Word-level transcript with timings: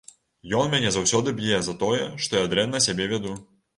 Ён 0.61 0.69
мяне 0.71 0.89
заўсёды 0.95 1.33
б'е 1.41 1.59
за 1.67 1.75
тое, 1.85 2.01
што 2.25 2.43
я 2.45 2.51
дрэнна 2.55 2.83
сябе 2.87 3.09
вяду. 3.13 3.37